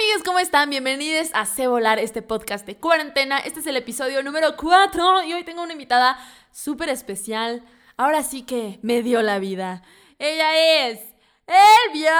[0.00, 0.70] amigos, ¿cómo están?
[0.70, 3.38] Bienvenidos a Ce Volar, este podcast de cuarentena.
[3.38, 6.16] Este es el episodio número 4 y hoy tengo una invitada
[6.52, 7.64] súper especial.
[7.96, 9.82] Ahora sí que me dio la vida.
[10.20, 11.00] Ella es
[11.88, 12.14] Elvia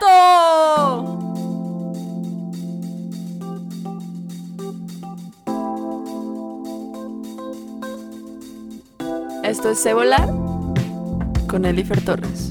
[0.00, 1.18] Perato.
[9.44, 10.28] Esto es Ce Volar
[11.48, 12.50] con Elifer Torres.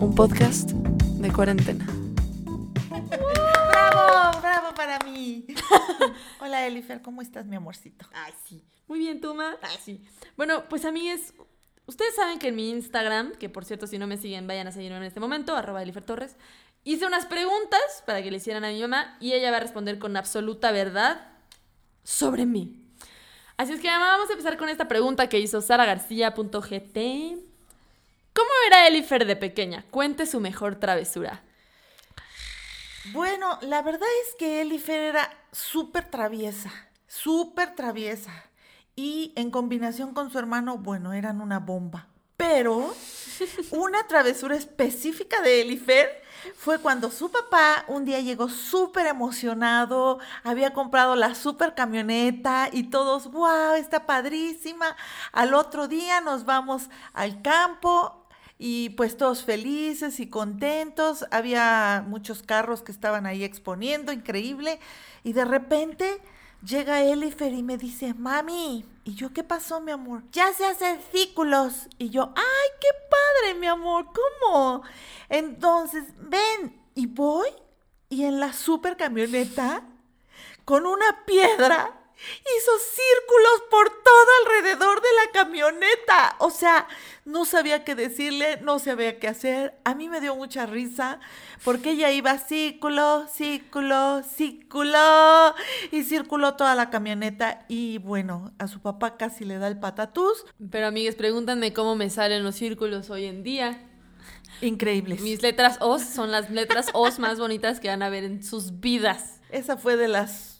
[0.00, 0.79] Un podcast
[1.40, 1.86] cuarentena.
[3.70, 4.40] ¡Bravo!
[4.42, 5.46] ¡Bravo para mí!
[6.38, 8.04] Hola, Elifer, ¿cómo estás, mi amorcito?
[8.12, 8.62] Ay, sí.
[8.86, 9.56] Muy bien, Tuma.
[9.62, 10.04] Ay, sí.
[10.36, 11.32] Bueno, pues amigues,
[11.86, 14.72] ustedes saben que en mi Instagram, que por cierto, si no me siguen, vayan a
[14.72, 16.36] seguirme en este momento, arroba Elifer Torres,
[16.84, 19.98] hice unas preguntas para que le hicieran a mi mamá y ella va a responder
[19.98, 21.26] con absoluta verdad
[22.02, 22.86] sobre mí.
[23.56, 27.49] Así es que mamá, vamos a empezar con esta pregunta que hizo saragarcía.gt.
[28.40, 29.84] ¿Cómo era Elifer de pequeña?
[29.90, 31.42] Cuente su mejor travesura.
[33.12, 36.72] Bueno, la verdad es que Elifer era súper traviesa,
[37.06, 38.32] súper traviesa.
[38.96, 42.06] Y en combinación con su hermano, bueno, eran una bomba.
[42.38, 42.94] Pero
[43.72, 46.08] una travesura específica de Elifer
[46.56, 52.84] fue cuando su papá un día llegó súper emocionado, había comprado la súper camioneta y
[52.84, 54.96] todos, wow, está padrísima.
[55.30, 58.19] Al otro día nos vamos al campo
[58.62, 61.24] y pues todos felices y contentos.
[61.30, 64.78] Había muchos carros que estaban ahí exponiendo, increíble.
[65.24, 66.20] Y de repente
[66.62, 70.24] llega Elifer y me dice, mami, ¿y yo qué pasó, mi amor?
[70.32, 71.88] Ya se hacen círculos.
[71.96, 74.82] Y yo, ay, qué padre, mi amor, ¿cómo?
[75.30, 77.48] Entonces, ven, y voy,
[78.10, 79.84] y en la super camioneta,
[80.66, 81.98] con una piedra,
[82.40, 86.36] hizo círculos por todo alrededor de la camioneta.
[86.38, 86.86] O sea,
[87.24, 89.74] no sabía qué decirle, no sabía qué hacer.
[89.84, 91.20] A mí me dio mucha risa
[91.64, 95.54] porque ella iba círculo, círculo, círculo
[95.90, 100.44] y circuló toda la camioneta y bueno, a su papá casi le da el patatús.
[100.70, 103.86] Pero amigues, pregúntanme cómo me salen los círculos hoy en día.
[104.60, 105.20] Increíbles.
[105.22, 108.80] Mis letras O's son las letras O's más bonitas que van a ver en sus
[108.80, 109.40] vidas.
[109.50, 110.58] Esa fue de las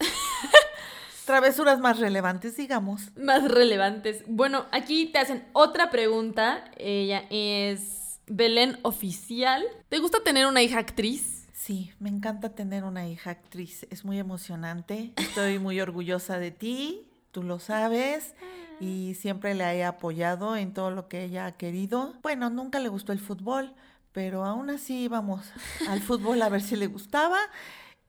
[1.25, 3.16] travesuras más relevantes, digamos.
[3.16, 4.25] Más relevantes.
[4.26, 6.70] Bueno, aquí te hacen otra pregunta.
[6.76, 9.64] Ella es Belén Oficial.
[9.88, 11.48] ¿Te gusta tener una hija actriz?
[11.53, 13.86] Sí, me encanta tener una hija actriz.
[13.91, 15.12] Es muy emocionante.
[15.16, 17.06] Estoy muy orgullosa de ti.
[17.32, 18.34] Tú lo sabes.
[18.81, 22.14] Y siempre la he apoyado en todo lo que ella ha querido.
[22.22, 23.75] Bueno, nunca le gustó el fútbol,
[24.12, 25.52] pero aún así íbamos
[25.87, 27.38] al fútbol a ver si le gustaba.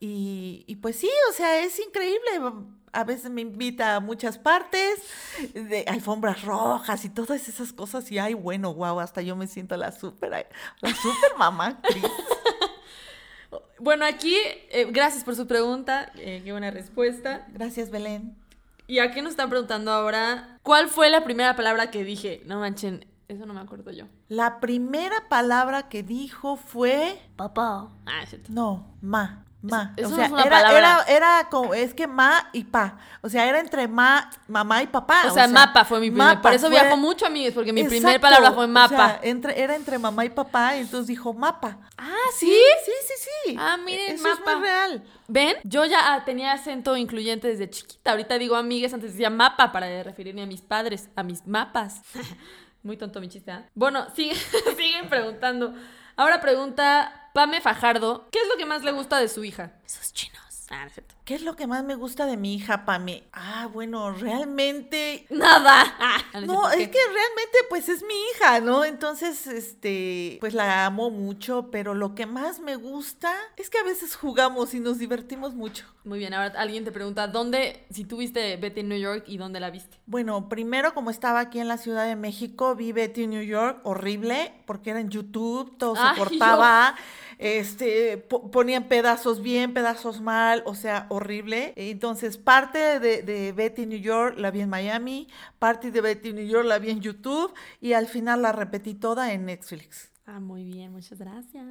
[0.01, 2.31] Y, y, pues sí, o sea, es increíble.
[2.91, 4.99] A veces me invita a muchas partes,
[5.53, 8.11] de alfombras rojas y todas esas cosas.
[8.11, 10.31] Y ay, bueno, wow, hasta yo me siento la súper,
[10.81, 11.79] la súper mamá.
[13.81, 14.35] Bueno, aquí,
[14.69, 16.11] eh, gracias por su pregunta.
[16.15, 17.47] Eh, qué buena respuesta.
[17.51, 18.35] Gracias, Belén.
[18.85, 22.43] Y aquí nos están preguntando ahora, ¿cuál fue la primera palabra que dije?
[22.45, 24.05] No manchen, eso no me acuerdo yo.
[24.29, 27.19] La primera palabra que dijo fue...
[27.37, 27.89] Papá.
[28.05, 28.51] Ah, es cierto.
[28.51, 29.45] No, ma.
[29.63, 29.93] Ma.
[29.95, 30.77] Eso o no sea, es una era, palabra.
[30.79, 32.97] era, era como, es que ma y pa.
[33.21, 35.23] O sea, era entre ma, mamá y papá.
[35.27, 36.41] O sea, mapa fue mi primer.
[36.41, 38.95] Por eso fue- viajo mucho, amigos, porque mi primer palabra fue o mapa.
[38.95, 41.77] sea, entre, era entre mamá y papá, y entonces dijo mapa.
[41.97, 42.51] ah, ¿sí?
[42.85, 43.13] Sí, sí,
[43.45, 43.55] sí.
[43.59, 44.51] Ah, miren, Eso mapa.
[44.51, 45.03] es muy real.
[45.27, 45.57] ¿Ven?
[45.63, 48.11] Yo ya ah, tenía acento incluyente desde chiquita.
[48.11, 52.01] Ahorita digo amigues, antes decía mapa para referirme a mis padres, a mis mapas.
[52.83, 53.63] Muy tonto mi chiste, ¿ah?
[53.75, 54.33] Bueno, sigue-
[54.75, 55.71] siguen preguntando.
[56.17, 59.71] Ahora pregunta Pame Fajardo, ¿qué es lo que más le gusta de su hija?
[59.85, 60.40] Sus chinos.
[60.71, 61.15] Ah, no cierto.
[61.25, 63.23] ¿Qué es lo que más me gusta de mi hija, Pame?
[63.33, 65.83] Ah, bueno, realmente Nada.
[66.33, 68.85] Ah, no, No, es que realmente pues es mi hija, ¿no?
[68.85, 73.83] Entonces, este, pues la amo mucho, pero lo que más me gusta es que a
[73.83, 75.85] veces jugamos y nos divertimos mucho.
[76.03, 79.37] Muy bien, ahora alguien te pregunta, ¿dónde, si tú viste Betty en New York y
[79.37, 79.97] dónde la viste?
[80.07, 84.53] Bueno, primero como estaba aquí en la Ciudad de México, vi Betty New York, horrible,
[84.65, 86.95] porque era en YouTube, todo se cortaba,
[87.41, 91.73] este, po- ponían pedazos bien, pedazos mal, o sea, horrible.
[91.75, 95.27] Entonces, parte de, Betty New York la vi en Miami,
[95.59, 99.33] parte de Betty New York la vi en YouTube y al final la repetí toda
[99.33, 100.11] en Netflix.
[100.25, 101.65] Ah, muy bien, muchas gracias.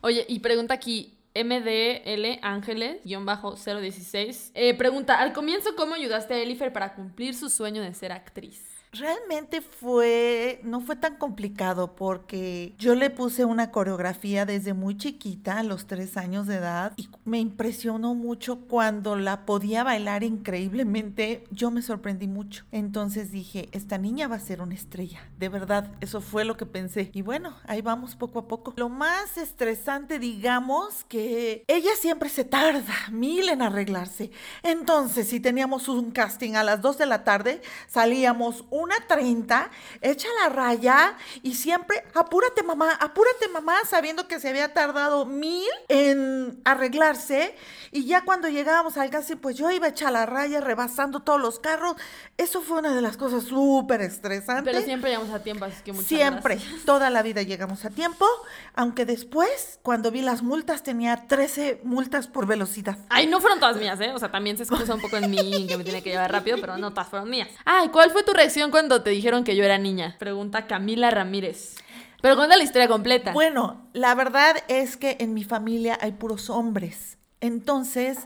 [0.00, 4.50] Oye, y pregunta aquí, MDL Ángeles, guion bajo 016.
[4.54, 8.71] eh, pregunta, al comienzo, ¿cómo ayudaste a Elifer para cumplir su sueño de ser actriz?
[8.94, 15.60] Realmente fue, no fue tan complicado porque yo le puse una coreografía desde muy chiquita,
[15.60, 21.44] a los tres años de edad, y me impresionó mucho cuando la podía bailar increíblemente.
[21.50, 22.66] Yo me sorprendí mucho.
[22.70, 25.20] Entonces dije, esta niña va a ser una estrella.
[25.38, 27.10] De verdad, eso fue lo que pensé.
[27.14, 28.74] Y bueno, ahí vamos poco a poco.
[28.76, 34.32] Lo más estresante, digamos, que ella siempre se tarda mil en arreglarse.
[34.62, 39.70] Entonces, si teníamos un casting a las dos de la tarde, salíamos un una 30,
[40.00, 45.68] echa la raya y siempre, apúrate mamá, apúrate mamá, sabiendo que se había tardado mil
[45.88, 47.54] en arreglarse.
[47.90, 51.40] Y ya cuando llegábamos al gas, pues yo iba a echar la raya, rebasando todos
[51.40, 51.94] los carros.
[52.36, 54.72] Eso fue una de las cosas súper estresantes.
[54.72, 58.26] Pero siempre llegamos a tiempo, así que muchas Siempre, toda la vida llegamos a tiempo,
[58.74, 62.96] aunque después, cuando vi las multas, tenía 13 multas por velocidad.
[63.08, 64.10] Ay, no fueron todas mías, ¿eh?
[64.12, 66.56] O sea, también se excusa un poco en mí, que me tiene que llevar rápido,
[66.60, 67.48] pero no todas fueron mías.
[67.64, 70.16] Ay, ¿cuál fue tu reacción cuando te dijeron que yo era niña?
[70.18, 71.76] Pregunta Camila Ramírez.
[72.20, 73.32] Pero cuenta la historia completa.
[73.32, 77.18] Bueno, la verdad es que en mi familia hay puros hombres.
[77.40, 78.18] Entonces,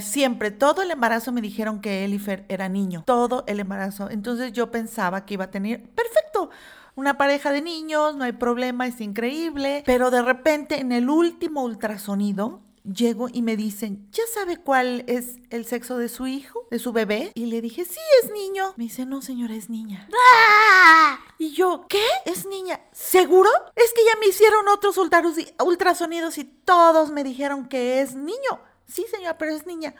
[0.00, 3.04] siempre, todo el embarazo me dijeron que Elifer era niño.
[3.06, 4.10] Todo el embarazo.
[4.10, 6.50] Entonces yo pensaba que iba a tener, perfecto,
[6.96, 9.84] una pareja de niños, no hay problema, es increíble.
[9.86, 15.38] Pero de repente, en el último ultrasonido, llego y me dicen, ¿ya sabe cuál es
[15.50, 17.32] el sexo de su hijo, de su bebé?
[17.34, 18.74] Y le dije, sí, es niño.
[18.76, 20.08] Me dice, no, señora, es niña.
[20.12, 21.18] ¡Ah!
[21.38, 22.04] Y yo, ¿qué?
[22.24, 22.80] ¿Es niña?
[22.92, 23.50] ¿Seguro?
[23.76, 28.60] Es que ya me hicieron otros ultrasonidos y todos me dijeron que es niño.
[28.86, 29.94] Sí, señora, pero es niña.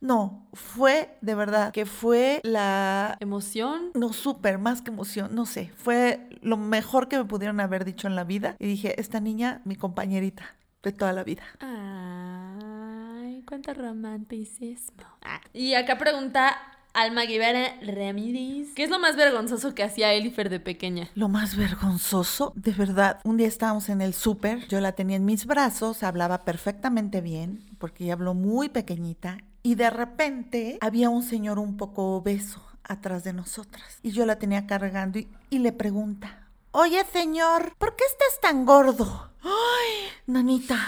[0.00, 3.90] No, fue de verdad que fue la emoción.
[3.94, 5.72] No, súper, más que emoción, no sé.
[5.76, 8.56] Fue lo mejor que me pudieron haber dicho en la vida.
[8.58, 10.54] Y dije, esta niña, mi compañerita
[10.86, 11.42] de toda la vida.
[11.58, 15.02] Ay, cuánto romanticismo.
[15.22, 16.56] Ah, y acá pregunta
[16.94, 18.68] Alma Guevara Ramírez.
[18.76, 21.10] ¿Qué es lo más vergonzoso que hacía Elifer de pequeña?
[21.16, 23.18] Lo más vergonzoso, de verdad.
[23.24, 27.64] Un día estábamos en el súper, yo la tenía en mis brazos, hablaba perfectamente bien,
[27.78, 33.24] porque ella habló muy pequeñita, y de repente había un señor un poco obeso atrás
[33.24, 33.98] de nosotras.
[34.04, 36.46] Y yo la tenía cargando y, y le pregunta,
[36.78, 39.30] Oye, señor, ¿por qué estás tan gordo?
[39.42, 40.78] Ay, nanita,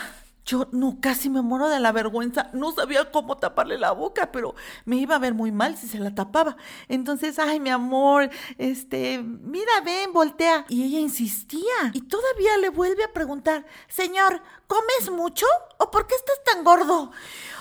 [0.49, 2.49] yo no, casi me muero de la vergüenza.
[2.55, 4.55] No sabía cómo taparle la boca, pero
[4.87, 6.57] me iba a ver muy mal si se la tapaba.
[6.89, 10.65] Entonces, ay, mi amor, este, mira, ven, voltea.
[10.71, 11.93] Y ella insistía.
[11.93, 15.47] Y todavía le vuelve a preguntar, señor, ¿comes mucho?
[15.79, 17.11] ¿O por qué estás tan gordo?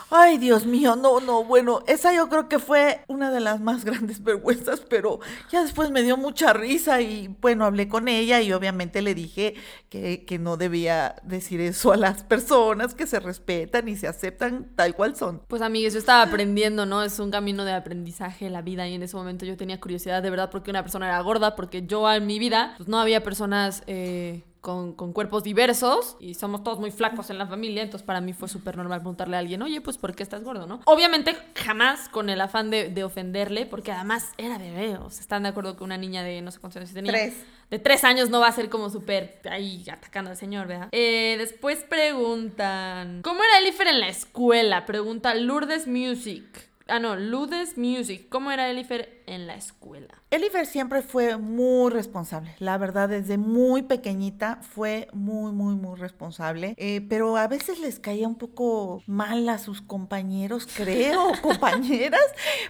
[0.09, 3.83] Ay, Dios mío, no, no, bueno, esa yo creo que fue una de las más
[3.85, 5.19] grandes vergüenzas, pero
[5.51, 9.55] ya después me dio mucha risa y bueno, hablé con ella y obviamente le dije
[9.89, 14.71] que, que no debía decir eso a las personas, que se respetan y se aceptan
[14.77, 15.41] tal cual son.
[15.47, 17.03] Pues amigues, yo estaba aprendiendo, ¿no?
[17.03, 20.29] Es un camino de aprendizaje la vida y en ese momento yo tenía curiosidad de
[20.29, 23.83] verdad porque una persona era gorda, porque yo en mi vida pues no había personas...
[23.87, 28.33] Eh con, cuerpos diversos y somos todos muy flacos en la familia, entonces para mí
[28.33, 30.81] fue súper normal preguntarle a alguien, oye, pues ¿por qué estás gordo, no?
[30.83, 35.49] Obviamente jamás con el afán de, ofenderle, porque además era bebé, o sea, están de
[35.49, 37.13] acuerdo que una niña de no sé cuántos años tenía.
[37.13, 37.45] Tres.
[37.69, 40.89] De tres años no va a ser como súper ahí atacando al señor, ¿verdad?
[40.91, 44.85] Eh, después preguntan, ¿cómo era Elifer en la escuela?
[44.85, 46.43] Pregunta Lourdes Music.
[46.87, 48.27] Ah, no, Lourdes Music.
[48.29, 50.15] ¿Cómo era Elifer en la escuela?
[50.31, 56.73] Elifer siempre fue muy responsable, la verdad, desde muy pequeñita fue muy, muy, muy responsable,
[56.77, 62.25] eh, pero a veces les caía un poco mal a sus compañeros, creo, compañeras,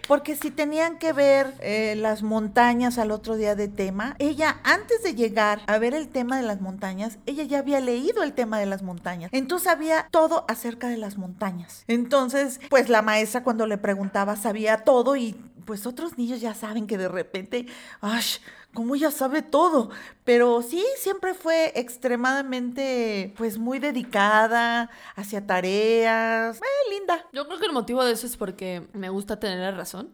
[0.07, 5.01] porque si tenían que ver eh, las montañas al otro día de tema, ella antes
[5.03, 8.60] de llegar a ver el tema de las montañas, ella ya había leído el tema
[8.60, 11.83] de las montañas, entonces sabía todo acerca de las montañas.
[11.88, 15.36] Entonces, pues la maestra cuando le preguntaba sabía todo y
[15.67, 17.67] pues otros niños ya saben que de repente,
[18.00, 18.24] ¡ay!
[18.74, 19.89] Como ella sabe todo,
[20.24, 27.25] pero sí, siempre fue extremadamente, pues muy dedicada hacia tareas, eh, linda.
[27.33, 30.09] Yo creo que el motivo de eso es porque me gusta tener la razón.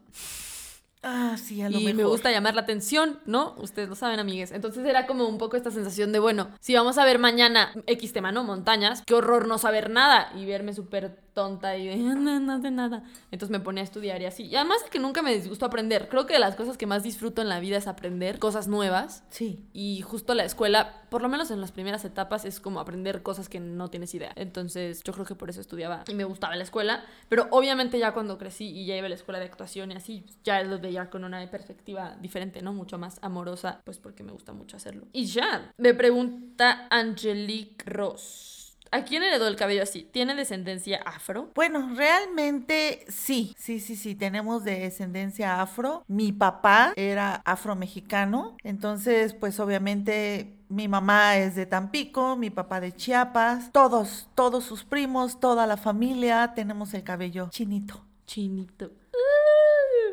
[1.04, 3.56] Ah, sí, a lo y me gusta llamar la atención, ¿no?
[3.58, 4.54] Ustedes lo saben, amigues.
[4.54, 8.14] Entonces era como un poco esta sensación de, bueno, si vamos a ver mañana X
[8.14, 8.46] tema, ¿no?
[8.46, 12.72] Montañas, qué horror no saber nada y verme súper tonta y de, no, no de
[12.72, 13.04] nada.
[13.32, 14.44] Entonces me ponía a estudiar y así.
[14.46, 16.08] Y además que nunca me disgustó aprender.
[16.08, 19.24] Creo que de las cosas que más disfruto en la vida es aprender cosas nuevas.
[19.30, 19.60] Sí.
[19.74, 23.50] Y justo la escuela, por lo menos en las primeras etapas, es como aprender cosas
[23.50, 24.32] que no tienes idea.
[24.36, 27.04] Entonces yo creo que por eso estudiaba y me gustaba la escuela.
[27.28, 30.26] Pero obviamente ya cuando crecí y ya iba a la escuela de actuación y así,
[30.44, 32.74] ya lo veía con una perspectiva diferente, ¿no?
[32.74, 35.08] Mucho más amorosa, pues porque me gusta mucho hacerlo.
[35.12, 38.64] Y ya, me pregunta Angelique Ross.
[38.94, 40.04] ¿A quién heredó el cabello así?
[40.04, 41.50] ¿Tiene descendencia afro?
[41.56, 46.04] Bueno, realmente sí, sí, sí, sí, tenemos descendencia afro.
[46.08, 52.92] Mi papá era afromexicano, entonces pues obviamente mi mamá es de Tampico, mi papá de
[52.92, 58.06] Chiapas, todos, todos sus primos, toda la familia tenemos el cabello chinito.
[58.28, 58.92] Chinito.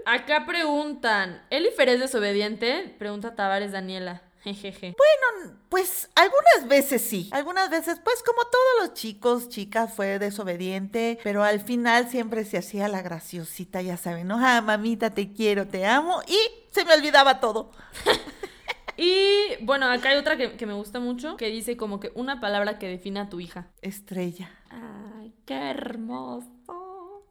[0.07, 2.95] Acá preguntan, ¿Elifer es desobediente?
[2.99, 4.23] Pregunta Tavares Daniela.
[4.42, 4.95] Jejeje.
[4.97, 7.28] Bueno, pues algunas veces sí.
[7.30, 12.57] Algunas veces, pues como todos los chicos, chicas, fue desobediente, pero al final siempre se
[12.57, 14.38] hacía la graciosita, ya saben, ¿no?
[14.40, 16.23] Ah, mamita, te quiero, te amo.
[16.26, 16.38] Y
[16.71, 17.71] se me olvidaba todo.
[18.97, 22.40] y bueno, acá hay otra que, que, me gusta mucho, que dice como que una
[22.40, 23.66] palabra que define a tu hija.
[23.83, 24.50] Estrella.
[24.71, 27.26] Ay, qué hermoso.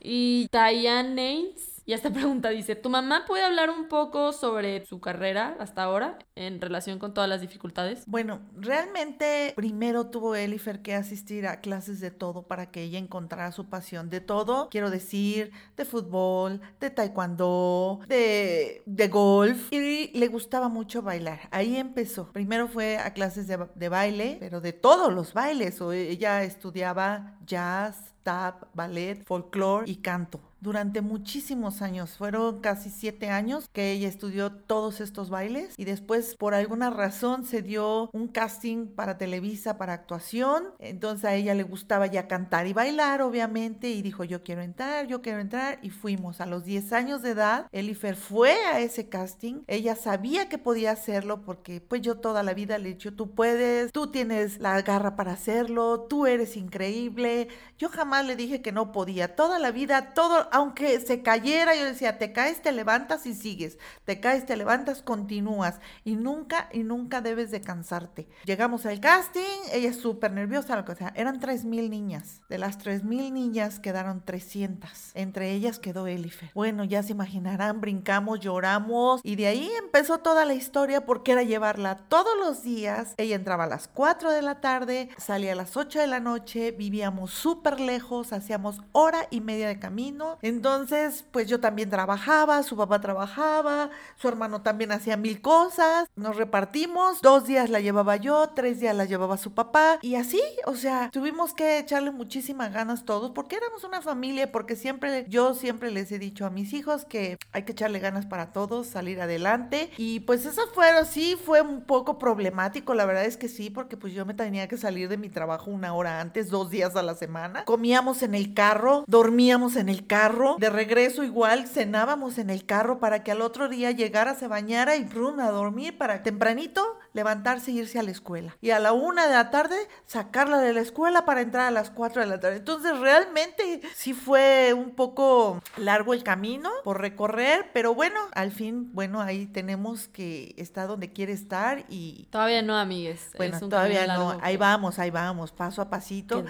[0.00, 5.00] Y Diane Names y esta pregunta dice, ¿tu mamá puede hablar un poco sobre su
[5.00, 8.04] carrera hasta ahora en relación con todas las dificultades?
[8.06, 13.52] Bueno, realmente primero tuvo Elifer que asistir a clases de todo para que ella encontrara
[13.52, 14.68] su pasión de todo.
[14.70, 19.72] Quiero decir, de fútbol, de taekwondo, de, de golf.
[19.72, 21.40] Y le gustaba mucho bailar.
[21.50, 22.32] Ahí empezó.
[22.32, 25.80] Primero fue a clases de, de baile, pero de todos los bailes.
[25.82, 32.16] O ella estudiaba jazz, tap, ballet, folclore y canto durante muchísimos años.
[32.16, 37.44] Fueron casi siete años que ella estudió todos estos bailes y después por alguna razón
[37.44, 40.64] se dio un casting para Televisa para actuación.
[40.78, 45.06] Entonces a ella le gustaba ya cantar y bailar, obviamente, y dijo yo quiero entrar,
[45.06, 46.40] yo quiero entrar y fuimos.
[46.40, 49.64] A los 10 años de edad, Elifer fue a ese casting.
[49.66, 53.34] Ella sabía que podía hacerlo porque pues yo toda la vida le he dicho tú
[53.34, 57.48] puedes, tú tienes la garra para hacerlo, tú eres increíble.
[57.76, 59.36] Yo jamás le dije que no podía.
[59.36, 63.76] Toda la vida, todo aunque se cayera, yo decía, te caes, te levantas y sigues,
[64.04, 65.80] te caes, te levantas, continúas.
[66.04, 68.28] Y nunca y nunca debes de cansarte.
[68.44, 69.42] Llegamos al casting,
[69.72, 74.24] ella es súper nerviosa, lo que sea, eran 3.000 niñas, de las 3.000 niñas quedaron
[74.24, 76.52] 300, entre ellas quedó Elifer.
[76.54, 79.22] Bueno, ya se imaginarán, brincamos, lloramos.
[79.24, 83.64] Y de ahí empezó toda la historia porque era llevarla todos los días, ella entraba
[83.64, 87.80] a las 4 de la tarde, salía a las 8 de la noche, vivíamos súper
[87.80, 93.90] lejos, hacíamos hora y media de camino, entonces, pues yo también trabajaba, su papá trabajaba,
[94.16, 98.96] su hermano también hacía mil cosas, nos repartimos, dos días la llevaba yo, tres días
[98.96, 103.56] la llevaba su papá y así, o sea, tuvimos que echarle muchísimas ganas todos porque
[103.56, 107.62] éramos una familia, porque siempre, yo siempre les he dicho a mis hijos que hay
[107.64, 112.18] que echarle ganas para todos, salir adelante y pues eso fue, sí, fue un poco
[112.18, 115.28] problemático, la verdad es que sí, porque pues yo me tenía que salir de mi
[115.28, 119.88] trabajo una hora antes, dos días a la semana, comíamos en el carro, dormíamos en
[119.88, 120.23] el carro,
[120.58, 124.96] de regreso igual cenábamos en el carro para que al otro día llegara, se bañara
[124.96, 128.56] y brum, a dormir para tempranito levantarse e irse a la escuela.
[128.60, 131.90] Y a la una de la tarde sacarla de la escuela para entrar a las
[131.90, 132.56] cuatro de la tarde.
[132.56, 138.92] Entonces realmente sí fue un poco largo el camino por recorrer, pero bueno, al fin,
[138.92, 142.26] bueno, ahí tenemos que estar donde quiere estar y...
[142.30, 143.30] Todavía no, amigues.
[143.36, 144.36] Bueno, todavía no.
[144.42, 146.44] Ahí vamos, ahí vamos, paso a pasito.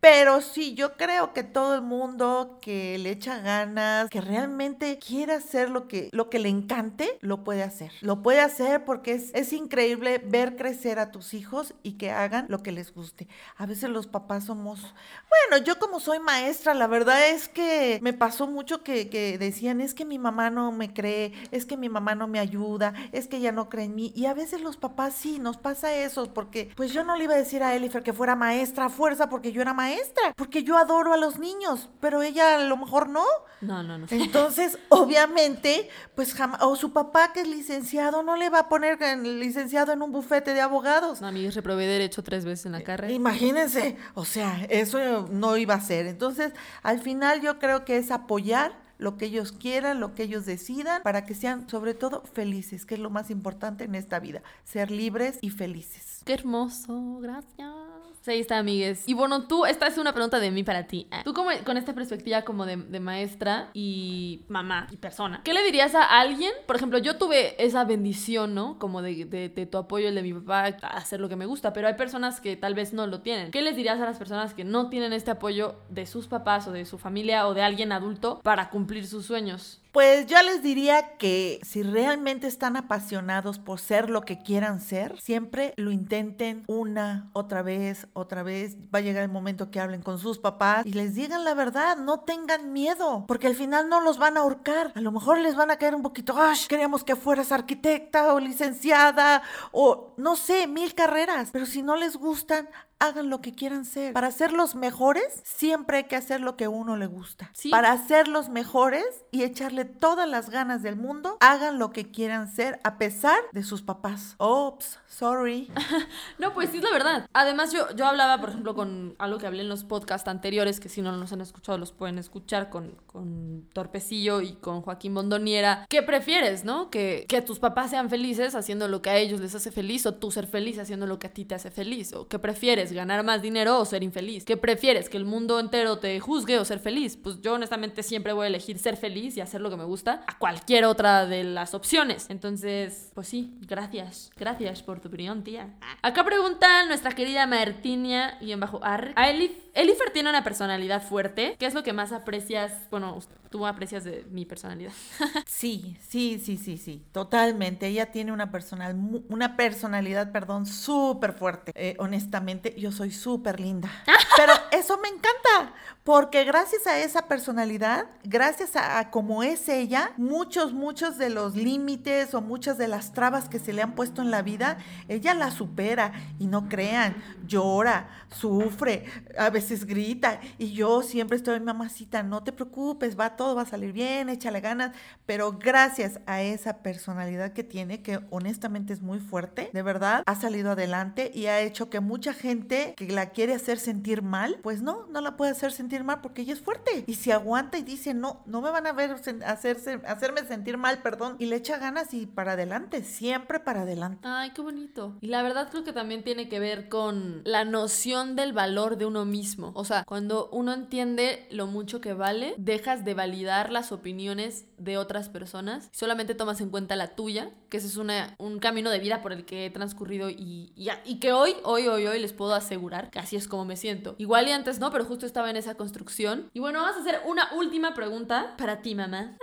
[0.00, 5.32] Pero sí, yo creo que todo el mundo que le echa ganas, que realmente quiere
[5.32, 7.90] hacer lo que, lo que le encante, lo puede hacer.
[8.02, 12.46] Lo puede hacer porque es, es increíble ver crecer a tus hijos y que hagan
[12.48, 13.28] lo que les guste.
[13.56, 18.12] A veces los papás somos, bueno, yo como soy maestra, la verdad es que me
[18.12, 21.88] pasó mucho que, que decían, es que mi mamá no me cree, es que mi
[21.88, 24.12] mamá no me ayuda, es que ella no cree en mí.
[24.14, 27.34] Y a veces los papás sí, nos pasa eso, porque pues yo no le iba
[27.34, 30.76] a decir a Elifer que fuera maestra a fuerza porque yo era maestra, porque yo
[30.76, 33.24] adoro a los niños, pero ella a lo mejor no.
[33.60, 34.06] No, no, no.
[34.10, 38.98] Entonces, obviamente, pues jamás, o su papá que es licenciado, no le va a poner
[39.18, 41.20] licenciado en un bufete de abogados.
[41.20, 43.12] No, mí reprobé derecho tres veces en la carrera.
[43.12, 46.06] Imagínense, o sea, eso no iba a ser.
[46.06, 46.52] Entonces,
[46.82, 51.02] al final yo creo que es apoyar lo que ellos quieran, lo que ellos decidan,
[51.02, 54.90] para que sean sobre todo felices, que es lo más importante en esta vida, ser
[54.90, 56.22] libres y felices.
[56.24, 57.85] Qué hermoso, gracias.
[58.28, 59.04] Ahí está, amigues.
[59.06, 61.06] Y bueno, tú, esta es una pregunta de mí para ti.
[61.10, 65.62] Ah, tú como con esta perspectiva como de, maestra y mamá y persona, ¿qué le
[65.62, 66.50] dirías a alguien?
[66.66, 68.78] Por ejemplo, yo tuve esa bendición, ¿no?
[68.78, 71.72] Como de, de, tu apoyo, el de mi papá, a hacer lo que me gusta,
[71.72, 73.50] pero hay personas que tal vez no lo tienen.
[73.50, 76.72] ¿Qué les dirías a las personas que no tienen este apoyo de sus papás o
[76.72, 79.80] de su familia o de alguien adulto para cumplir sus sueños?
[79.96, 85.18] Pues yo les diría que si realmente están apasionados por ser lo que quieran ser,
[85.18, 88.76] siempre lo intenten una, otra vez, otra vez.
[88.94, 91.96] Va a llegar el momento que hablen con sus papás y les digan la verdad,
[91.96, 94.92] no tengan miedo, porque al final no los van a ahorcar.
[94.94, 96.58] A lo mejor les van a caer un poquito, ¡ay!
[96.68, 102.18] Queríamos que fueras arquitecta o licenciada o no sé, mil carreras, pero si no les
[102.18, 104.12] gustan, hagan lo que quieran ser.
[104.12, 107.50] Para ser los mejores, siempre hay que hacer lo que a uno le gusta.
[107.54, 107.70] Sí.
[107.70, 112.50] Para ser los mejores y echarle todas las ganas del mundo, hagan lo que quieran
[112.50, 114.36] ser a pesar de sus papás.
[114.38, 115.70] Oops, sorry.
[116.38, 117.28] No, pues sí es la verdad.
[117.32, 120.88] Además, yo, yo hablaba, por ejemplo, con algo que hablé en los podcasts anteriores, que
[120.88, 125.86] si no los han escuchado, los pueden escuchar con, con Torpecillo y con Joaquín Bondoniera.
[125.88, 126.90] ¿Qué prefieres, no?
[126.90, 130.14] Que, que tus papás sean felices haciendo lo que a ellos les hace feliz, o
[130.14, 132.12] tú ser feliz haciendo lo que a ti te hace feliz.
[132.12, 134.44] ¿O qué prefieres, ganar más dinero o ser infeliz?
[134.44, 137.16] ¿Qué prefieres, que el mundo entero te juzgue o ser feliz?
[137.16, 140.22] Pues yo honestamente siempre voy a elegir ser feliz y hacer lo que me gusta
[140.26, 142.26] a cualquier otra de las opciones.
[142.28, 144.30] Entonces, pues sí, gracias.
[144.36, 145.74] Gracias por tu opinión, tía.
[146.02, 149.12] Acá pregunta nuestra querida Martinia y en bajo ar.
[149.16, 151.56] A Elif, Elifer tiene una personalidad fuerte.
[151.58, 152.72] ¿Qué es lo que más aprecias?
[152.90, 153.18] Bueno,
[153.50, 154.92] tú aprecias de mi personalidad.
[155.46, 157.86] Sí, sí, sí, sí, sí, totalmente.
[157.86, 158.94] Ella tiene una, personal,
[159.28, 161.72] una personalidad, perdón, súper fuerte.
[161.74, 163.90] Eh, honestamente, yo soy súper linda.
[164.36, 165.74] Pero eso me encanta,
[166.04, 171.56] porque gracias a esa personalidad, gracias a, a cómo es ella, muchos, muchos de los
[171.56, 175.34] límites o muchas de las trabas que se le han puesto en la vida, ella
[175.34, 176.12] las supera.
[176.38, 179.04] Y no crean, llora, sufre,
[179.38, 180.40] a veces grita.
[180.58, 184.60] Y yo siempre estoy, mamacita, no te preocupes, va todo, va a salir bien, échale
[184.60, 184.92] ganas.
[185.26, 190.34] Pero gracias a esa personalidad que tiene, que honestamente es muy fuerte, de verdad, ha
[190.34, 194.82] salido adelante y ha hecho que mucha gente que la quiere hacer sentir mal, pues
[194.82, 197.04] no, no la puede hacer sentir mal porque ella es fuerte.
[197.06, 201.02] Y si aguanta y dice, no, no me van a ver hacerse, hacerme sentir mal,
[201.02, 204.20] perdón, y le echa ganas y para adelante, siempre para adelante.
[204.22, 205.16] Ay, qué bonito.
[205.20, 209.06] Y la verdad creo que también tiene que ver con la noción del valor de
[209.06, 209.72] uno mismo.
[209.74, 214.98] O sea, cuando uno entiende lo mucho que vale, dejas de validar las opiniones de
[214.98, 219.20] otras personas, solamente tomas en cuenta la tuya, que ese es un camino de vida
[219.20, 222.54] por el que he transcurrido y, y, y que hoy, hoy, hoy, hoy les puedo
[222.54, 224.14] asegurar que así es como me siento.
[224.18, 226.50] Igual y antes no, pero justo estaba en esa construcción.
[226.54, 229.36] Y bueno, vamos a hacer una última pregunta para ti, mamá.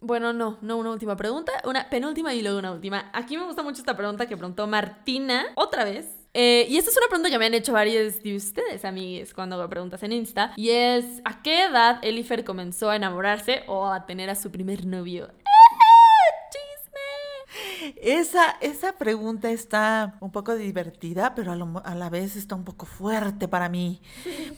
[0.00, 3.10] Bueno, no, no una última pregunta, una penúltima y luego una última.
[3.12, 6.17] Aquí me gusta mucho esta pregunta que preguntó Martina otra vez.
[6.40, 9.58] Eh, y esta es una pregunta que me han hecho varios de ustedes, amigues, cuando
[9.58, 10.52] me preguntas en Insta.
[10.54, 14.86] Y es, ¿a qué edad Elifer comenzó a enamorarse o a tener a su primer
[14.86, 15.26] novio?
[16.52, 17.94] ¡Chisme!
[18.00, 22.64] Esa, esa pregunta está un poco divertida, pero a, lo- a la vez está un
[22.64, 24.00] poco fuerte para mí,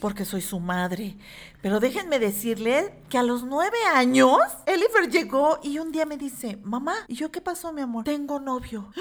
[0.02, 1.16] porque soy su madre.
[1.62, 6.58] Pero déjenme decirle que a los nueve años, Elifer llegó y un día me dice,
[6.62, 8.04] mamá, ¿y yo qué pasó, mi amor?
[8.04, 8.92] Tengo novio.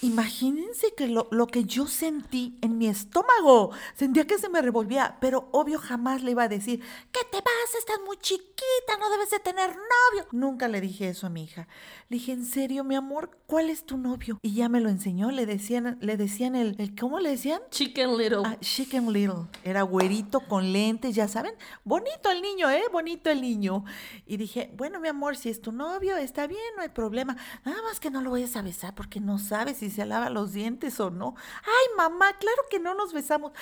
[0.00, 5.16] Imagínense que lo, lo que yo sentí en mi estómago, sentía que se me revolvía,
[5.20, 6.80] pero obvio jamás le iba a decir,
[7.10, 7.78] ¿qué te pasa?
[7.78, 10.28] Estás muy chiquita, no debes de tener novio.
[10.30, 11.66] Nunca le dije eso a mi hija.
[12.08, 13.36] Le dije, ¿en serio, mi amor?
[13.46, 14.38] ¿Cuál es tu novio?
[14.42, 17.60] Y ya me lo enseñó, le decían, le decían el, el ¿cómo le decían?
[17.70, 18.42] Chicken Little.
[18.44, 19.46] Ah, Chicken Little.
[19.64, 21.54] Era güerito con lentes, ya saben.
[21.82, 22.84] Bonito el niño, ¿eh?
[22.92, 23.84] Bonito el niño.
[24.26, 27.36] Y dije, bueno, mi amor, si es tu novio, está bien, no hay problema.
[27.64, 30.52] Nada más que no lo vayas a besar porque no sabes si se lava los
[30.52, 31.34] dientes o no.
[31.62, 33.52] Ay, mamá, claro que no nos besamos.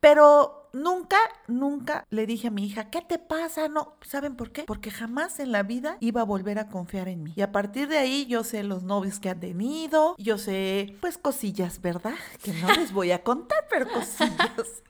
[0.00, 3.68] Pero nunca, nunca le dije a mi hija, ¿qué te pasa?
[3.68, 4.62] No, ¿saben por qué?
[4.64, 7.34] Porque jamás en la vida iba a volver a confiar en mí.
[7.36, 11.18] Y a partir de ahí yo sé los novios que han tenido, yo sé, pues
[11.18, 12.14] cosillas, ¿verdad?
[12.42, 14.82] Que no les voy a contar, pero cosillas.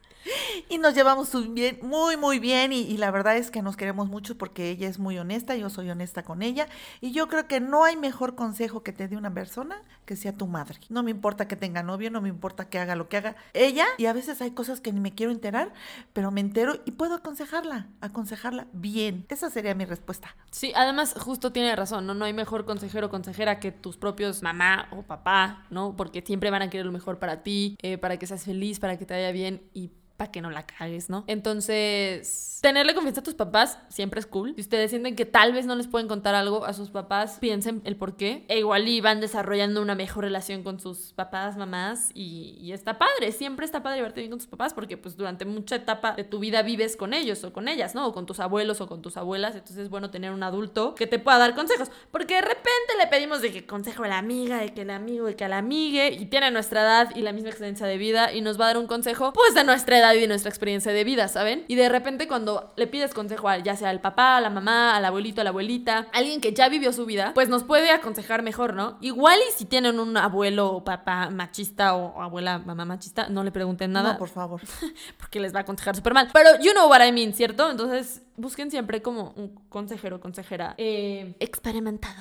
[0.68, 2.72] Y nos llevamos bien, muy, muy bien.
[2.72, 5.70] Y, y la verdad es que nos queremos mucho porque ella es muy honesta, yo
[5.70, 6.68] soy honesta con ella.
[7.00, 10.32] Y yo creo que no hay mejor consejo que te dé una persona que sea
[10.32, 10.78] tu madre.
[10.88, 13.86] No me importa que tenga novio, no me importa que haga lo que haga ella.
[13.98, 15.72] Y a veces hay cosas que ni me quiero enterar,
[16.12, 19.26] pero me entero y puedo aconsejarla, aconsejarla bien.
[19.28, 20.36] Esa sería mi respuesta.
[20.50, 22.14] Sí, además justo tiene razón, ¿no?
[22.14, 25.96] No hay mejor consejero o consejera que tus propios mamá o papá, ¿no?
[25.96, 28.98] Porque siempre van a querer lo mejor para ti, eh, para que seas feliz, para
[28.98, 31.24] que te vaya bien y para que no la cagues, ¿no?
[31.28, 34.54] Entonces, tenerle confianza a tus papás siempre es cool.
[34.54, 37.80] Si ustedes sienten que tal vez no les pueden contar algo a sus papás, piensen
[37.84, 38.44] el por qué.
[38.48, 43.32] E igual y van desarrollando una mejor relación con sus papás, mamás y, está padre.
[43.32, 46.38] Siempre está padre llevarte bien con tus papás porque pues durante mucha etapa de tu
[46.38, 48.06] vida vives con ellos o con ellas, ¿no?
[48.06, 49.54] O con tus abuelos o con tus abuelas.
[49.54, 51.90] Entonces es bueno tener un adulto que te pueda dar consejos.
[52.10, 55.26] Porque de repente le pedimos de que consejo a la amiga, de que el amigo,
[55.26, 58.34] de que a la amigue y tiene nuestra edad y la misma experiencia de vida
[58.34, 60.92] y nos va a dar un consejo pues de nuestra edad y de nuestra experiencia
[60.92, 61.64] de vida, ¿saben?
[61.68, 64.96] Y de repente cuando le pides consejo a ya sea al papá, a la mamá,
[64.96, 68.42] al abuelito, a la abuelita, alguien que ya vivió su vida, pues nos puede aconsejar
[68.42, 68.98] mejor, ¿no?
[69.00, 73.44] Igual y si tienen un abuelo o papá machista o, o abuela, mamá machista, no
[73.44, 74.60] le pregunten nada No, por favor.
[75.18, 76.28] porque les va a aconsejar súper mal.
[76.32, 77.70] Pero you know what I mean, ¿cierto?
[77.70, 82.14] Entonces busquen siempre como un consejero o consejera eh, experimentado.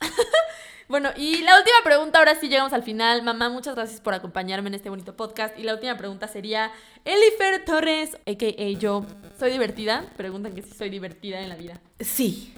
[0.88, 3.22] Bueno, y la última pregunta, ahora sí llegamos al final.
[3.22, 5.58] Mamá, muchas gracias por acompañarme en este bonito podcast.
[5.58, 6.72] Y la última pregunta sería,
[7.04, 8.78] Elifer Torres, a.k.a.
[8.78, 9.06] yo,
[9.38, 10.04] ¿soy divertida?
[10.16, 11.80] Preguntan que si soy divertida en la vida.
[12.00, 12.54] Sí,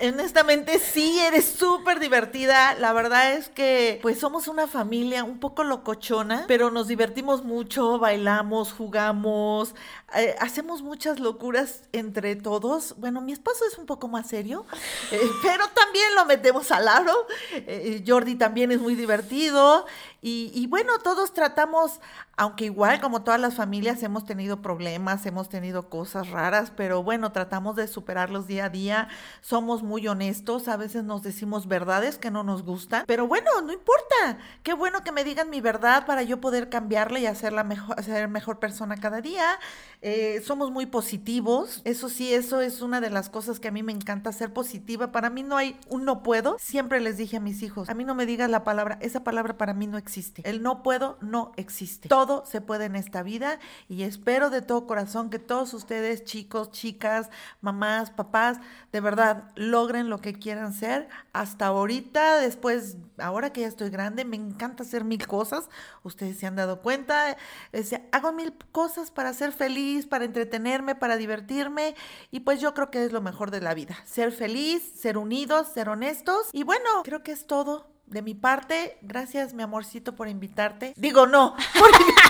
[0.00, 2.74] honestamente, sí, eres súper divertida.
[2.74, 7.98] La verdad es que pues somos una familia un poco locochona, pero nos divertimos mucho,
[7.98, 9.74] bailamos, jugamos,
[10.16, 12.94] eh, hacemos muchas locuras entre todos.
[12.98, 14.66] Bueno, mi esposo es un poco más serio,
[15.12, 17.26] eh, pero también lo metemos al aro.
[17.52, 19.86] Eh, Jordi también es muy divertido.
[20.22, 21.98] Y, bueno, todos tratamos,
[22.36, 27.32] aunque igual como todas las familias hemos tenido problemas, hemos tenido cosas raras, pero bueno,
[27.32, 29.08] tratamos de superarlos día a día.
[29.40, 33.72] Somos muy honestos, a veces nos decimos verdades que no nos gustan, pero bueno, no
[33.72, 34.38] importa.
[34.62, 38.28] Qué bueno que me digan mi verdad para yo poder cambiarla y hacerla mejor, ser
[38.28, 39.58] mejor persona cada día.
[40.02, 41.80] Eh, somos muy positivos.
[41.84, 45.12] Eso sí, eso es una de las cosas que a mí me encanta, ser positiva.
[45.12, 46.58] Para mí no hay un no puedo.
[46.58, 49.56] Siempre les dije a mis hijos, a mí no me digas la palabra, esa palabra
[49.56, 50.09] para mí no existe.
[50.44, 52.08] El no puedo no existe.
[52.08, 56.70] Todo se puede en esta vida y espero de todo corazón que todos ustedes, chicos,
[56.70, 58.58] chicas, mamás, papás,
[58.92, 61.08] de verdad logren lo que quieran ser.
[61.32, 65.68] Hasta ahorita, después, ahora que ya estoy grande, me encanta hacer mil cosas.
[66.02, 67.36] Ustedes se han dado cuenta.
[67.72, 71.94] Decía, hago mil cosas para ser feliz, para entretenerme, para divertirme
[72.30, 73.96] y pues yo creo que es lo mejor de la vida.
[74.04, 78.98] Ser feliz, ser unidos, ser honestos y bueno, creo que es todo de mi parte,
[79.02, 80.92] gracias mi amorcito por invitarte.
[80.96, 81.56] Digo, no.
[81.78, 81.90] Por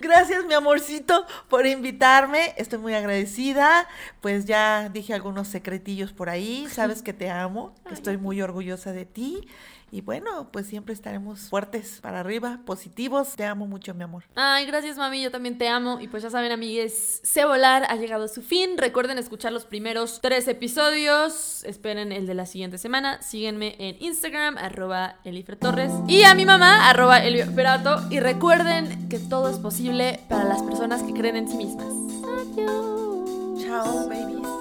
[0.00, 2.54] gracias mi amorcito por invitarme.
[2.56, 3.86] Estoy muy agradecida.
[4.20, 6.66] Pues ya dije algunos secretillos por ahí.
[6.72, 9.46] Sabes que te amo, que estoy muy orgullosa de ti.
[9.92, 13.34] Y bueno, pues siempre estaremos fuertes para arriba, positivos.
[13.34, 14.24] Te amo mucho, mi amor.
[14.34, 15.22] Ay, gracias, mami.
[15.22, 16.00] Yo también te amo.
[16.00, 18.78] Y pues ya saben, amigues, Se Volar ha llegado a su fin.
[18.78, 21.64] Recuerden escuchar los primeros tres episodios.
[21.64, 23.20] Esperen el de la siguiente semana.
[23.22, 25.16] Síguenme en Instagram, arroba
[25.60, 25.92] Torres.
[26.06, 28.02] Y a mi mamá, arroba Elioperato.
[28.10, 31.92] Y recuerden que todo es posible para las personas que creen en sí mismas.
[32.24, 33.60] Adiós.
[33.62, 34.59] Chao, babies.